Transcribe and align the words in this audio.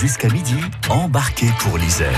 Jusqu'à 0.00 0.28
midi, 0.28 0.54
embarquez 0.90 1.48
pour 1.58 1.76
l'Isère. 1.76 2.12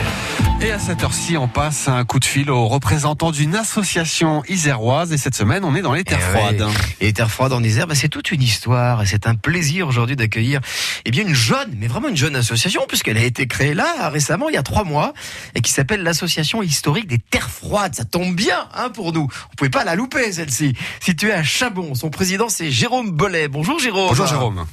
Et 0.60 0.70
à 0.70 0.78
cette 0.78 1.02
heure-ci, 1.02 1.38
on 1.38 1.48
passe 1.48 1.88
un 1.88 2.04
coup 2.04 2.18
de 2.18 2.26
fil 2.26 2.50
aux 2.50 2.68
représentants 2.68 3.30
d'une 3.30 3.56
association 3.56 4.42
iséroise. 4.50 5.12
Et 5.14 5.16
cette 5.16 5.34
semaine, 5.34 5.64
on 5.64 5.74
est 5.74 5.80
dans 5.80 5.94
les 5.94 6.04
terres 6.04 6.18
Eh 6.20 6.36
froides. 6.36 6.60
ouais. 6.60 6.72
Et 7.00 7.04
les 7.06 7.12
terres 7.14 7.30
froides 7.30 7.54
en 7.54 7.62
Isère, 7.62 7.86
bah, 7.86 7.94
c'est 7.94 8.10
toute 8.10 8.32
une 8.32 8.42
histoire. 8.42 9.00
Et 9.02 9.06
c'est 9.06 9.26
un 9.26 9.34
plaisir 9.34 9.88
aujourd'hui 9.88 10.14
d'accueillir 10.14 10.60
eh 11.06 11.10
bien 11.10 11.22
une 11.26 11.32
jeune, 11.34 11.74
mais 11.78 11.86
vraiment 11.86 12.08
une 12.08 12.18
jeune 12.18 12.36
association, 12.36 12.82
puisqu'elle 12.86 13.16
a 13.16 13.24
été 13.24 13.46
créée 13.46 13.72
là 13.72 14.10
récemment, 14.10 14.50
il 14.50 14.54
y 14.54 14.58
a 14.58 14.62
trois 14.62 14.84
mois, 14.84 15.14
et 15.54 15.62
qui 15.62 15.72
s'appelle 15.72 16.02
l'Association 16.02 16.62
historique 16.62 17.06
des 17.06 17.18
terres 17.18 17.50
froides. 17.50 17.94
Ça 17.94 18.04
tombe 18.04 18.34
bien 18.34 18.68
hein, 18.74 18.90
pour 18.90 19.14
nous. 19.14 19.26
On 19.52 19.54
pouvait 19.56 19.70
pas 19.70 19.84
la 19.84 19.94
louper 19.94 20.30
celle-ci. 20.32 20.74
Située 21.00 21.32
à 21.32 21.42
Chabon. 21.42 21.94
Son 21.94 22.10
président, 22.10 22.50
c'est 22.50 22.70
Jérôme 22.70 23.10
Bollet. 23.12 23.48
Bonjour 23.48 23.78
Jérôme. 23.78 24.08
Bonjour 24.08 24.26
Jérôme. 24.26 24.66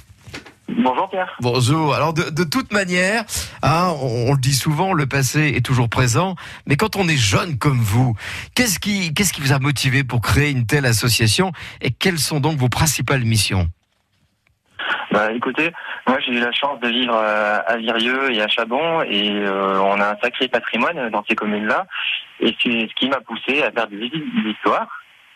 Bonjour 0.77 1.09
Pierre. 1.09 1.35
Bonjour. 1.41 1.95
Alors 1.95 2.13
de, 2.13 2.29
de 2.29 2.43
toute 2.43 2.71
manière, 2.71 3.23
hein, 3.63 3.93
on, 3.99 4.29
on 4.29 4.33
le 4.33 4.39
dit 4.39 4.53
souvent, 4.53 4.93
le 4.93 5.07
passé 5.07 5.53
est 5.55 5.65
toujours 5.65 5.89
présent. 5.89 6.35
Mais 6.67 6.75
quand 6.75 6.95
on 6.95 7.07
est 7.07 7.17
jeune 7.17 7.57
comme 7.57 7.79
vous, 7.79 8.15
qu'est-ce 8.53 8.79
qui, 8.79 9.13
qu'est-ce 9.13 9.33
qui 9.33 9.41
vous 9.41 9.53
a 9.53 9.59
motivé 9.59 10.03
pour 10.03 10.21
créer 10.21 10.51
une 10.51 10.67
telle 10.67 10.85
association 10.85 11.51
et 11.81 11.89
quelles 11.89 12.19
sont 12.19 12.39
donc 12.39 12.57
vos 12.57 12.69
principales 12.69 13.25
missions? 13.25 13.67
Bah 15.11 15.31
écoutez, 15.31 15.73
moi 16.05 16.19
j'ai 16.23 16.33
eu 16.33 16.39
la 16.39 16.51
chance 16.51 16.79
de 16.79 16.89
vivre 16.89 17.15
euh, 17.15 17.59
à 17.65 17.77
Virieux 17.77 18.31
et 18.31 18.41
à 18.41 18.47
Chabon 18.47 19.01
et 19.01 19.31
euh, 19.31 19.79
on 19.81 19.99
a 19.99 20.11
un 20.11 20.17
sacré 20.21 20.47
patrimoine 20.47 21.09
dans 21.09 21.23
ces 21.27 21.35
communes-là 21.35 21.87
et 22.39 22.55
c'est 22.61 22.87
ce 22.87 22.93
qui 22.99 23.09
m'a 23.09 23.19
poussé 23.21 23.63
à 23.63 23.71
faire 23.71 23.87
des 23.87 23.97
visites 23.97 24.43
d'histoire. 24.45 24.87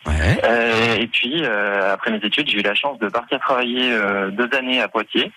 Ouais. 0.06 0.42
Euh, 0.44 0.96
et 0.96 1.08
puis 1.08 1.44
euh, 1.44 1.94
après 1.94 2.12
mes 2.12 2.18
études, 2.18 2.50
j'ai 2.50 2.60
eu 2.60 2.64
la 2.64 2.74
chance 2.76 2.98
de 3.00 3.08
partir 3.08 3.40
travailler 3.40 3.92
euh, 3.92 4.32
deux 4.32 4.50
années 4.58 4.82
à 4.82 4.88
Poitiers 4.88 5.32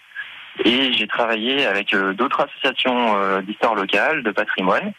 et 0.65 0.93
j'ai 0.93 1.07
travaillé 1.07 1.67
avec 1.67 1.93
euh, 1.93 2.15
d'autres 2.15 2.41
associations 2.41 3.17
euh, 3.19 3.43
d'histoire 3.43 3.75
locale, 3.75 4.23
de 4.23 4.31
patrimoine. 4.31 4.93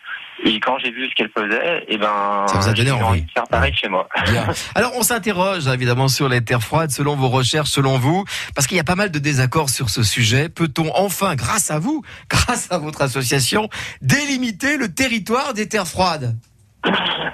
Et 0.43 0.59
quand 0.59 0.77
j'ai 0.79 0.91
vu 0.91 1.07
ce 1.07 1.15
qu'elles 1.15 1.31
faisaient, 1.35 1.85
et 1.87 1.97
ben 1.97 2.45
Ça 2.47 2.57
vous 2.59 2.67
a 2.67 2.73
donné 2.73 2.91
envie. 2.91 3.21
de 3.21 3.31
faire 3.31 3.47
pareil 3.47 3.73
chez 3.73 3.87
moi. 3.87 4.09
Bien. 4.29 4.45
Alors 4.75 4.91
on 4.97 5.01
s'interroge 5.01 5.65
évidemment 5.67 6.09
sur 6.09 6.27
les 6.27 6.43
terres 6.43 6.61
froides, 6.61 6.91
selon 6.91 7.15
vos 7.15 7.29
recherches, 7.29 7.69
selon 7.69 7.97
vous, 7.97 8.25
parce 8.53 8.67
qu'il 8.67 8.75
y 8.75 8.81
a 8.81 8.83
pas 8.83 8.95
mal 8.95 9.11
de 9.11 9.19
désaccords 9.19 9.69
sur 9.69 9.89
ce 9.89 10.03
sujet. 10.03 10.49
Peut-on 10.49 10.91
enfin, 10.93 11.35
grâce 11.35 11.71
à 11.71 11.79
vous, 11.79 12.03
grâce 12.29 12.69
à 12.69 12.77
votre 12.77 13.01
association, 13.01 13.69
délimiter 14.01 14.75
le 14.75 14.93
territoire 14.93 15.53
des 15.53 15.69
terres 15.69 15.87
froides? 15.87 16.35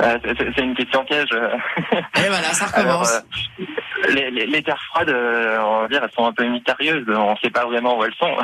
Euh, 0.01 0.17
c'est- 0.23 0.61
une 0.63 0.75
question 0.75 1.03
piège. 1.05 1.29
Et 1.33 2.27
voilà, 2.27 2.53
ça 2.53 2.65
Alors, 2.79 3.01
recommence. 3.01 3.23
euh, 3.59 3.65
les, 4.13 4.31
les- 4.31 4.45
les 4.47 4.63
terres 4.63 4.81
froides, 4.89 5.09
euh, 5.09 5.59
on 5.61 5.81
va 5.81 5.87
dire, 5.87 6.01
elles 6.03 6.11
sont 6.11 6.25
un 6.25 6.31
peu 6.33 6.45
mystérieuses. 6.45 7.05
On 7.09 7.31
ne 7.31 7.37
sait 7.37 7.49
pas 7.49 7.65
vraiment 7.65 7.97
où 7.97 8.03
elles 8.03 8.13
sont. 8.15 8.35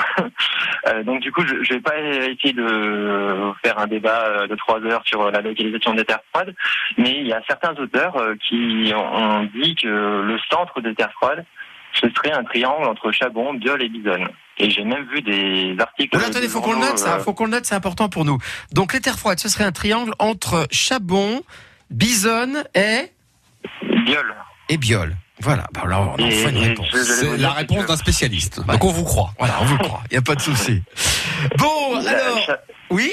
Donc 1.05 1.21
du 1.21 1.31
coup, 1.31 1.41
je, 1.45 1.63
je 1.63 1.73
vais 1.73 1.79
pas 1.81 1.97
essayer 1.97 2.53
de 2.53 3.51
faire 3.63 3.77
un 3.79 3.87
débat 3.87 4.47
de 4.47 4.55
trois 4.55 4.79
heures 4.83 5.01
sur 5.05 5.29
la 5.31 5.41
localisation 5.41 5.93
des 5.93 6.05
terres 6.05 6.19
froides, 6.33 6.53
mais 6.97 7.11
il 7.11 7.27
y 7.27 7.33
a 7.33 7.41
certains 7.47 7.73
auteurs 7.75 8.15
qui 8.47 8.91
ont 8.95 9.15
ont 9.17 9.43
dit 9.53 9.75
que 9.75 9.87
le 9.87 10.37
centre 10.51 10.79
des 10.81 10.93
terres 10.95 11.11
froides, 11.13 11.45
ce 11.93 12.07
serait 12.09 12.31
un 12.33 12.43
triangle 12.43 12.85
entre 12.87 13.11
Chabon, 13.11 13.53
Biol 13.55 13.81
et 13.83 13.89
Bisonne. 13.89 14.27
Et 14.59 14.69
j'ai 14.71 14.83
même 14.83 15.05
vu 15.13 15.21
des 15.21 15.75
articles. 15.79 16.09
Voilà, 16.13 16.29
attendez, 16.29 16.47
faut 16.47 16.61
qu'on 16.61 16.73
le 16.73 16.79
note, 16.79 16.97
ça. 16.97 17.15
euh, 17.15 17.19
Faut 17.19 17.33
qu'on 17.33 17.45
le 17.45 17.51
note, 17.51 17.65
c'est 17.65 17.75
important 17.75 18.09
pour 18.09 18.25
nous. 18.25 18.37
Donc 18.73 18.93
les 18.93 18.99
terres 18.99 19.19
froides, 19.19 19.39
ce 19.39 19.49
serait 19.49 19.63
un 19.65 19.71
triangle 19.71 20.13
entre 20.19 20.67
Chabon, 20.71 21.41
Bisonne 21.91 22.63
et 22.73 23.11
Biol. 23.83 24.35
et 24.69 24.77
Biol. 24.77 25.15
Voilà. 25.39 25.67
Bah 25.73 25.81
alors, 25.85 26.15
on 26.17 26.25
Et- 26.25 26.41
enfin 26.41 26.49
une 26.49 26.57
réponse. 26.57 26.87
C'est 26.91 27.37
la 27.37 27.51
réponse 27.51 27.85
d'un 27.85 27.97
spécialiste. 27.97 28.57
Ouais. 28.59 28.73
Donc 28.73 28.83
on 28.83 28.91
vous 28.91 29.03
croit. 29.03 29.31
Voilà, 29.37 29.53
on 29.61 29.65
vous 29.65 29.77
le 29.77 29.83
croit. 29.83 30.01
Il 30.09 30.15
y 30.15 30.17
a 30.17 30.21
pas 30.23 30.33
de 30.35 30.41
souci. 30.41 30.81
Bon, 31.57 31.99
La- 32.01 32.09
alors, 32.25 32.39
Cha- 32.39 32.59
oui? 32.89 33.11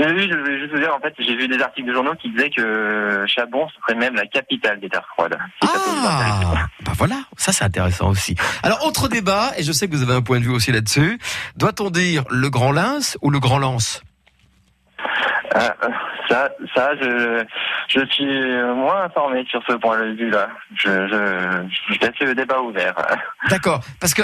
Oui, 0.00 0.06
oui, 0.16 0.28
je 0.32 0.36
voulais 0.36 0.58
juste 0.58 0.72
vous 0.72 0.78
dire, 0.80 0.94
en 0.94 0.98
fait, 0.98 1.12
j'ai 1.18 1.36
vu 1.36 1.46
des 1.46 1.60
articles 1.62 1.86
de 1.86 1.92
journaux 1.92 2.14
qui 2.14 2.30
disaient 2.30 2.48
que 2.48 3.24
Chabon 3.28 3.68
serait 3.68 3.98
même 3.98 4.14
la 4.14 4.26
capitale 4.26 4.80
des 4.80 4.88
terres 4.88 5.06
froides. 5.12 5.36
Ah, 5.62 6.66
bah 6.90 6.96
voilà, 6.98 7.22
ça 7.36 7.52
c'est 7.52 7.64
intéressant 7.64 8.08
aussi. 8.10 8.34
Alors 8.64 8.84
autre 8.84 9.08
débat, 9.08 9.52
et 9.56 9.62
je 9.62 9.70
sais 9.72 9.86
que 9.88 9.94
vous 9.94 10.02
avez 10.02 10.14
un 10.14 10.22
point 10.22 10.38
de 10.40 10.44
vue 10.44 10.50
aussi 10.50 10.72
là-dessus. 10.72 11.18
Doit-on 11.56 11.90
dire 11.90 12.24
le 12.30 12.50
Grand 12.50 12.72
Lens 12.72 13.16
ou 13.22 13.30
le 13.30 13.38
Grand 13.38 13.58
Lance? 13.58 14.02
Euh, 15.56 15.68
ça, 16.28 16.48
ça, 16.74 16.90
je, 17.00 17.44
je 17.88 18.04
suis 18.06 18.24
moins 18.74 19.04
informé 19.04 19.44
sur 19.50 19.60
ce 19.68 19.74
point 19.74 19.98
de 20.00 20.16
vue-là. 20.16 20.48
Je, 20.76 20.88
je, 21.08 21.94
je 21.94 22.00
laisse 22.00 22.18
le 22.20 22.34
débat 22.34 22.60
ouvert. 22.60 22.94
D'accord, 23.48 23.80
parce 24.00 24.14
que 24.14 24.22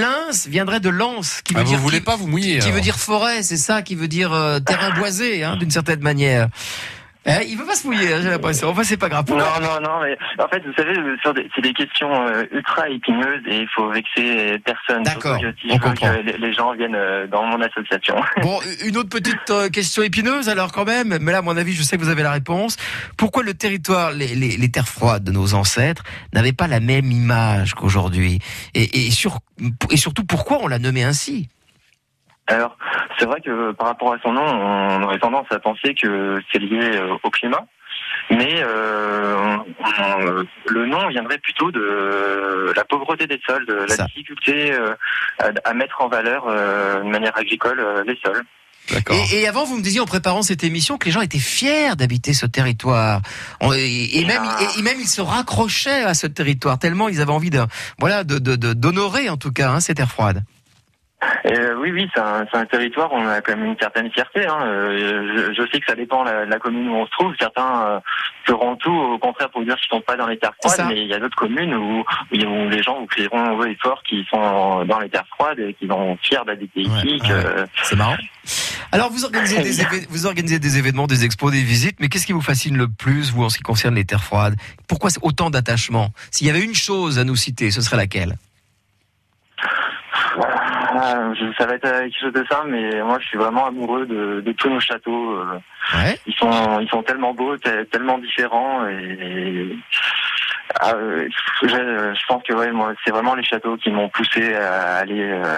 Lens 0.00 0.46
viendrait 0.48 0.80
de 0.80 0.88
Lance, 0.90 1.42
qui 1.42 1.54
veut 1.54 1.60
Ah, 1.60 1.64
vous 1.64 1.70
dire 1.70 1.78
voulez 1.78 1.98
qui, 1.98 2.04
pas 2.04 2.16
vous 2.16 2.26
mouiller 2.28 2.58
qui 2.58 2.66
alors. 2.66 2.74
veut 2.76 2.80
dire 2.80 2.96
forêt, 2.96 3.42
c'est 3.42 3.56
ça, 3.56 3.82
qui 3.82 3.94
veut 3.96 4.08
dire 4.08 4.32
euh, 4.32 4.58
terrain 4.60 4.90
boisé, 4.94 5.42
hein, 5.44 5.56
d'une 5.56 5.70
certaine 5.70 6.00
manière. 6.00 6.48
Eh, 7.26 7.46
il 7.48 7.58
veut 7.58 7.66
pas 7.66 7.74
se 7.74 7.86
mouiller, 7.86 8.14
hein, 8.14 8.20
j'ai 8.22 8.30
l'impression. 8.30 8.70
Enfin, 8.70 8.82
c'est 8.82 8.96
pas 8.96 9.10
grave. 9.10 9.26
Non, 9.28 9.36
non, 9.36 9.78
non, 9.82 10.00
mais 10.02 10.16
en 10.42 10.48
fait, 10.48 10.62
vous 10.64 10.72
savez, 10.72 10.94
c'est 11.54 11.60
des 11.60 11.74
questions 11.74 12.10
euh, 12.26 12.44
ultra 12.50 12.88
épineuses 12.88 13.42
et 13.46 13.60
il 13.60 13.68
faut 13.68 13.90
vexer 13.90 14.58
personne. 14.64 15.02
D'accord, 15.02 15.38
si 15.38 15.70
on 15.70 15.78
comprend. 15.78 16.14
que 16.14 16.36
les, 16.38 16.52
gens 16.54 16.72
viennent 16.72 16.94
euh, 16.94 17.26
dans 17.26 17.44
mon 17.44 17.60
association. 17.60 18.16
Bon, 18.42 18.58
une 18.84 18.96
autre 18.96 19.10
petite 19.10 19.50
euh, 19.50 19.68
question 19.68 20.02
épineuse 20.02 20.48
alors 20.48 20.72
quand 20.72 20.86
même, 20.86 21.18
mais 21.20 21.32
là 21.32 21.38
à 21.38 21.42
mon 21.42 21.56
avis 21.56 21.74
je 21.74 21.82
sais 21.82 21.98
que 21.98 22.02
vous 22.02 22.08
avez 22.08 22.22
la 22.22 22.32
réponse. 22.32 22.76
Pourquoi 23.18 23.42
le 23.42 23.52
territoire, 23.52 24.12
les, 24.12 24.34
les, 24.34 24.56
les 24.56 24.70
terres 24.70 24.88
froides 24.88 25.24
de 25.24 25.30
nos 25.30 25.54
ancêtres 25.54 26.02
n'avaient 26.32 26.54
pas 26.54 26.68
la 26.68 26.80
même 26.80 27.12
image 27.12 27.74
qu'aujourd'hui? 27.74 28.38
Et, 28.74 29.06
et, 29.06 29.10
sur, 29.10 29.40
et 29.90 29.96
surtout 29.96 30.24
pourquoi 30.24 30.58
on 30.62 30.68
l'a 30.68 30.78
nommé 30.78 31.04
ainsi? 31.04 31.48
Alors, 32.50 32.76
c'est 33.18 33.26
vrai 33.26 33.40
que 33.40 33.72
par 33.72 33.86
rapport 33.86 34.12
à 34.12 34.18
son 34.22 34.32
nom, 34.32 34.42
on 34.44 35.02
aurait 35.04 35.18
tendance 35.18 35.46
à 35.50 35.58
penser 35.58 35.94
que 35.94 36.40
c'est 36.52 36.58
lié 36.58 36.80
euh, 36.96 37.14
au 37.22 37.30
climat. 37.30 37.64
Mais 38.30 38.60
euh, 38.62 39.36
on- 39.98 40.44
le 40.72 40.86
nom 40.86 41.08
viendrait 41.08 41.38
plutôt 41.38 41.70
de 41.70 42.72
la 42.74 42.84
pauvreté 42.84 43.26
des 43.26 43.40
sols, 43.46 43.66
de 43.66 43.74
la 43.74 43.94
Ça. 43.94 44.04
difficulté 44.04 44.72
euh, 44.72 44.94
à, 45.38 45.50
à 45.68 45.74
mettre 45.74 46.00
en 46.00 46.08
valeur 46.08 46.44
euh, 46.48 47.02
de 47.02 47.08
manière 47.08 47.36
agricole 47.36 47.78
euh, 47.80 48.02
les 48.06 48.18
sols. 48.24 48.42
D'accord. 48.90 49.14
et, 49.32 49.42
et 49.42 49.46
avant 49.48 49.64
vous 49.64 49.76
me 49.76 49.82
disiez 49.82 50.00
en 50.00 50.06
préparant 50.06 50.42
cette 50.42 50.64
émission 50.64 50.96
que 50.98 51.04
les 51.04 51.10
gens 51.12 51.20
étaient 51.20 51.38
fiers 51.38 51.94
d'habiter 51.96 52.32
ce 52.32 52.46
territoire 52.46 53.20
On- 53.60 53.72
et, 53.72 54.18
et 54.18 54.24
même, 54.24 54.42
Ah. 54.42 54.58
et, 54.76 54.80
et 54.80 54.82
même 54.82 54.96
ils 54.98 55.06
se 55.06 55.20
raccrochaient 55.20 56.02
à 56.02 56.14
ce 56.14 56.26
territoire 56.26 56.78
tellement 56.78 57.08
ils 57.08 57.20
avaient 57.20 57.30
envie 57.30 57.50
de 57.50 57.60
voilà 57.98 58.24
de 58.24 58.38
de- 58.38 58.56
de- 58.56 58.72
d'honorer 58.72 59.28
en 59.28 59.36
tout 59.36 59.52
cas 59.52 59.70
hein, 59.70 59.80
ces 59.80 59.94
terres 59.94 60.10
froides. 60.10 60.42
Euh, 61.46 61.74
oui, 61.78 61.90
oui, 61.92 62.08
c'est 62.14 62.20
un, 62.20 62.46
un 62.52 62.64
territoire 62.66 63.12
où 63.12 63.16
on 63.16 63.26
a 63.28 63.40
quand 63.40 63.56
même 63.56 63.66
une 63.66 63.78
certaine 63.78 64.10
fierté. 64.10 64.46
Hein. 64.46 64.58
Euh, 64.64 65.52
je, 65.52 65.62
je 65.62 65.70
sais 65.70 65.78
que 65.80 65.86
ça 65.86 65.94
dépend 65.94 66.24
de 66.24 66.30
la, 66.30 66.44
la 66.46 66.58
commune 66.58 66.88
où 66.88 66.94
on 66.94 67.06
se 67.06 67.10
trouve. 67.12 67.34
Certains 67.38 67.86
euh, 67.88 68.00
feront 68.46 68.76
tout, 68.76 68.90
au 68.92 69.18
contraire, 69.18 69.50
pour 69.50 69.62
dire 69.64 69.76
qu'ils 69.76 69.88
sont 69.90 70.00
pas 70.00 70.16
dans 70.16 70.26
les 70.26 70.38
terres 70.38 70.54
froides, 70.62 70.86
mais 70.88 71.02
il 71.02 71.08
y 71.08 71.14
a 71.14 71.18
d'autres 71.18 71.36
communes 71.36 71.74
où, 71.74 72.00
où 72.00 72.68
les 72.70 72.82
gens 72.82 72.98
vous 73.00 73.06
crieront 73.06 73.58
haut 73.58 73.64
et 73.64 73.76
fort 73.82 74.02
qu'ils 74.02 74.24
sont 74.30 74.84
dans 74.84 74.98
les 74.98 75.08
terres 75.10 75.26
froides 75.34 75.58
et 75.58 75.74
qu'ils 75.74 75.88
sont 75.88 76.16
fiers 76.22 76.38
d'habiter 76.46 76.80
Ouais, 76.86 76.96
ici. 77.04 77.18
ouais. 77.22 77.30
euh, 77.30 77.66
C'est 77.82 77.96
marrant. 77.96 78.16
Alors 78.92 79.10
vous 79.10 79.24
organisez 79.24 79.58
des 79.62 80.06
vous 80.08 80.26
organisez 80.26 80.58
des 80.58 80.78
événements, 80.78 81.06
des 81.06 81.24
expos, 81.24 81.52
des 81.52 81.62
visites, 81.62 82.00
mais 82.00 82.08
qu'est-ce 82.08 82.26
qui 82.26 82.32
vous 82.32 82.40
fascine 82.40 82.76
le 82.76 82.88
plus 82.88 83.30
vous 83.32 83.44
en 83.44 83.48
ce 83.50 83.56
qui 83.58 83.62
concerne 83.62 83.94
les 83.94 84.04
terres 84.04 84.24
froides? 84.24 84.56
Pourquoi 84.88 85.10
autant 85.22 85.50
d'attachement? 85.50 86.10
S'il 86.30 86.46
y 86.46 86.50
avait 86.50 86.64
une 86.64 86.74
chose 86.74 87.18
à 87.18 87.24
nous 87.24 87.36
citer, 87.36 87.70
ce 87.70 87.82
serait 87.82 87.96
laquelle? 87.98 88.36
Ah, 90.92 91.32
ça 91.56 91.66
va 91.66 91.74
être 91.74 91.88
quelque 91.88 92.18
chose 92.18 92.32
de 92.32 92.44
ça, 92.50 92.62
mais 92.66 93.00
moi 93.02 93.18
je 93.20 93.26
suis 93.28 93.38
vraiment 93.38 93.66
amoureux 93.66 94.06
de, 94.06 94.40
de 94.40 94.52
tous 94.52 94.68
nos 94.68 94.80
châteaux. 94.80 95.36
euh. 95.36 95.58
Ouais. 95.94 96.18
Ils 96.26 96.34
sont, 96.34 96.80
ils 96.80 96.88
sont 96.88 97.02
tellement 97.02 97.32
beaux, 97.32 97.56
te- 97.56 97.84
tellement 97.84 98.18
différents 98.18 98.86
et. 98.88 99.76
Ah, 100.80 100.92
euh, 100.94 101.28
je, 101.62 101.66
je 101.68 102.26
pense 102.28 102.42
que 102.44 102.52
ouais, 102.54 102.70
moi, 102.70 102.92
c'est 103.04 103.10
vraiment 103.10 103.34
les 103.34 103.42
châteaux 103.44 103.76
qui 103.76 103.90
m'ont 103.90 104.08
poussé 104.08 104.54
à 104.54 104.98
aller 104.98 105.20
euh, 105.20 105.54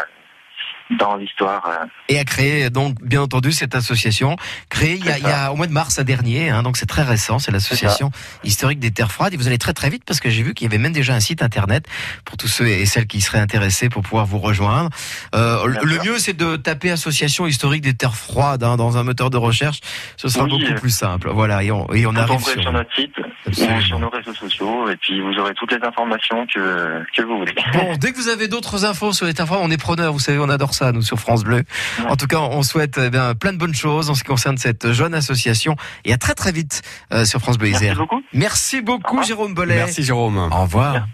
dans 0.99 1.17
l'histoire. 1.17 1.63
euh. 1.69 1.87
Et 2.09 2.19
a 2.19 2.25
créé 2.25 2.71
donc 2.71 3.03
bien 3.03 3.23
entendu 3.23 3.53
cette 3.53 3.75
association 3.75 4.37
créée 4.69 4.97
il 4.97 5.05
y 5.05 5.09
a, 5.11 5.15
C'est 5.15 5.21
il 5.21 5.27
y 5.27 5.31
a 5.31 5.53
au 5.53 5.57
mois 5.57 5.67
de 5.67 5.73
mars 5.73 5.99
dernier, 6.01 6.51
hein, 6.51 6.63
donc 6.63 6.77
c'est 6.77 6.87
très 6.87 7.03
récent, 7.03 7.39
c'est 7.39 7.51
l'association 7.51 8.11
historique 8.45 8.79
des 8.81 8.91
terres 8.91 9.13
froides. 9.13 9.33
Et 9.35 9.37
vous 9.37 9.47
allez 9.47 9.59
très 9.59 9.73
très 9.73 9.91
vite 9.91 10.03
parce 10.07 10.21
que 10.21 10.31
j'ai 10.31 10.43
vu 10.43 10.55
qu'il 10.55 10.67
y 10.67 10.71
avait 10.71 10.79
même 10.83 10.93
déjà 10.93 11.15
un 11.15 11.21
site 11.21 11.43
internet 11.43 11.87
pour 12.25 12.37
tous 12.37 12.49
ceux 12.49 12.67
et 12.67 12.87
celles 12.87 13.07
qui 13.07 13.21
seraient 13.21 13.39
intéressés 13.41 13.89
pour 13.89 14.03
pouvoir 14.03 14.27
vous 14.27 14.39
rejoindre. 14.39 14.91
Euh, 15.35 15.67
le- 15.67 16.03
mieux 16.03 16.19
c'est 16.19 16.33
de 16.37 16.57
taper 16.57 16.91
association 16.91 17.47
historique 17.47 17.83
des 17.83 17.95
terres 17.95 18.17
froides 18.17 18.65
hein, 18.65 18.77
dans 18.77 18.97
un 18.97 19.05
moteur 19.05 19.31
de 19.31 19.37
recherche, 19.37 19.79
ce 20.17 20.29
sera 20.29 20.45
Oui, 20.45 20.51
beaucoup 20.51 20.73
euh, 20.73 20.75
plus 20.81 20.91
simple. 20.91 21.31
Voilà 21.33 21.63
et 21.63 21.71
on, 21.71 21.91
et 21.93 22.07
on 22.07 22.13
Vous 22.13 22.19
arrive 22.19 22.41
sur. 22.41 22.61
sur 22.61 22.73
notre 22.73 22.93
site 22.95 23.15
sur 23.53 23.99
nos 23.99 24.09
réseaux 24.09 24.35
sociaux 24.35 24.89
et 24.89 24.97
puis 24.97 25.21
vous 25.21 25.39
aurez 25.39 25.53
toutes 25.55 25.73
les 25.73 25.87
informations 25.87 26.47
que, 26.53 27.03
que 27.15 27.23
vous 27.23 27.39
voulez. 27.39 27.55
Bon, 27.75 27.97
dès 27.99 28.13
que 28.13 28.17
vous 28.17 28.29
avez 28.29 28.49
d'autres 28.49 28.85
infos 28.85 29.13
sur 29.13 29.27
les 29.27 29.35
terres 29.35 29.47
froides, 29.47 29.61
on 29.63 29.71
est 29.71 29.77
preneur. 29.81 30.13
Vous 30.13 30.19
savez, 30.19 30.39
on 30.39 30.49
adore 30.49 30.75
ça 30.75 30.82
nous 30.91 31.03
sur 31.03 31.21
France 31.21 31.45
Bleu. 31.45 31.63
Ouais. 32.01 32.07
En 32.11 32.17
tout 32.17 32.27
cas, 32.27 32.39
on 32.41 32.65
souhaite 32.65 32.99
eh 33.01 33.11
bien, 33.11 33.37
plein 33.37 33.53
de 33.53 33.59
bonnes 33.59 33.75
choses 33.75 34.11
en 34.11 34.15
ce 34.15 34.25
qui 34.25 34.29
concerne 34.29 34.59
cette 34.59 34.91
jeune 34.93 35.15
association 35.15 35.77
et 36.05 36.13
à 36.13 36.19
très 36.19 36.35
très 36.35 36.51
vite 36.51 36.83
euh, 37.13 37.25
sur 37.25 37.39
France 37.39 37.59
Bleu 37.59 37.69
Merci 37.69 37.85
Isère. 37.85 37.97
beaucoup. 37.99 38.23
Merci 38.33 38.81
beaucoup 38.81 39.03
Au 39.05 39.11
revoir. 39.11 39.25
Jérôme 39.27 39.55
Bollet. 39.55 39.77
Merci 39.77 40.03
Jérôme. 40.03 40.37
Au 40.39 40.63
revoir. 40.63 41.07